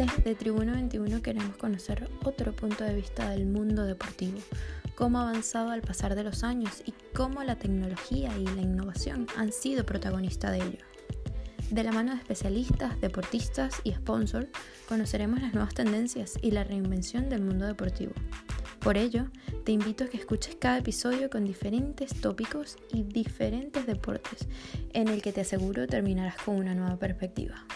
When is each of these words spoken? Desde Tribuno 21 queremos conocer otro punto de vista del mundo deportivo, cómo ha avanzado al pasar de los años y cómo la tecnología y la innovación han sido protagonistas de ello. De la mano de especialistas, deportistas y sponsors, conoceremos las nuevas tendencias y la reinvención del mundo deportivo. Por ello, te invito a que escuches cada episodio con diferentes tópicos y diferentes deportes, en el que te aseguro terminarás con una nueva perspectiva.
Desde 0.00 0.34
Tribuno 0.34 0.72
21 0.72 1.20
queremos 1.20 1.58
conocer 1.58 2.08
otro 2.24 2.54
punto 2.56 2.84
de 2.84 2.94
vista 2.94 3.28
del 3.28 3.44
mundo 3.44 3.84
deportivo, 3.84 4.38
cómo 4.94 5.18
ha 5.18 5.28
avanzado 5.28 5.68
al 5.68 5.82
pasar 5.82 6.14
de 6.14 6.24
los 6.24 6.42
años 6.42 6.82
y 6.86 6.94
cómo 7.14 7.44
la 7.44 7.56
tecnología 7.56 8.30
y 8.38 8.46
la 8.46 8.62
innovación 8.62 9.26
han 9.36 9.52
sido 9.52 9.84
protagonistas 9.84 10.52
de 10.52 10.56
ello. 10.56 10.78
De 11.70 11.84
la 11.84 11.92
mano 11.92 12.12
de 12.12 12.18
especialistas, 12.18 12.98
deportistas 13.02 13.82
y 13.84 13.92
sponsors, 13.92 14.48
conoceremos 14.88 15.42
las 15.42 15.52
nuevas 15.52 15.74
tendencias 15.74 16.38
y 16.40 16.52
la 16.52 16.64
reinvención 16.64 17.28
del 17.28 17.42
mundo 17.42 17.66
deportivo. 17.66 18.12
Por 18.78 18.96
ello, 18.96 19.26
te 19.66 19.72
invito 19.72 20.04
a 20.04 20.06
que 20.06 20.16
escuches 20.16 20.56
cada 20.58 20.78
episodio 20.78 21.28
con 21.28 21.44
diferentes 21.44 22.18
tópicos 22.22 22.78
y 22.90 23.02
diferentes 23.02 23.86
deportes, 23.86 24.48
en 24.94 25.08
el 25.08 25.20
que 25.20 25.34
te 25.34 25.42
aseguro 25.42 25.86
terminarás 25.86 26.36
con 26.36 26.56
una 26.56 26.74
nueva 26.74 26.96
perspectiva. 26.96 27.66